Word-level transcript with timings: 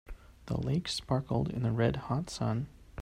The 0.47 0.59
lake 0.59 0.87
sparkled 0.87 1.51
in 1.51 1.61
the 1.61 1.71
red 1.71 1.95
hot 2.07 2.31
sun. 2.31 2.65